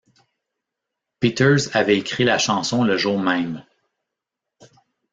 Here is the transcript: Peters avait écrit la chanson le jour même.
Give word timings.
Peters 1.19 1.75
avait 1.77 1.95
écrit 1.99 2.23
la 2.23 2.39
chanson 2.39 2.83
le 2.83 2.97
jour 2.97 3.19
même. 3.19 3.63